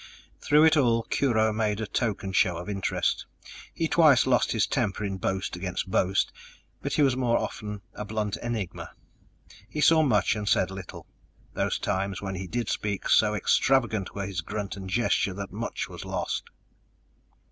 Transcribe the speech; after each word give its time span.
Through 0.39 0.63
it 0.63 0.75
all, 0.77 1.03
Kurho 1.11 1.53
made 1.53 1.79
a 1.79 1.85
token 1.85 2.31
show 2.31 2.57
of 2.57 2.67
interest; 2.67 3.27
he 3.71 3.87
twice 3.87 4.25
lost 4.25 4.51
his 4.51 4.65
temper 4.65 5.03
in 5.05 5.17
boast 5.17 5.55
against 5.55 5.91
boast, 5.91 6.31
but 6.81 6.93
he 6.93 7.03
was 7.03 7.15
more 7.15 7.37
often 7.37 7.83
a 7.93 8.03
blunt 8.03 8.35
enigma. 8.37 8.93
He 9.69 9.79
saw 9.79 10.01
much 10.01 10.35
and 10.35 10.49
said 10.49 10.71
little. 10.71 11.05
Those 11.53 11.77
times 11.77 12.19
when 12.19 12.33
he 12.33 12.47
did 12.47 12.67
speak, 12.67 13.07
so 13.09 13.35
extravagant 13.35 14.15
were 14.15 14.25
his 14.25 14.41
grunt 14.41 14.75
and 14.75 14.89
gesture 14.89 15.35
that 15.35 15.51
much 15.51 15.87
was 15.87 16.03
lost. 16.03 16.45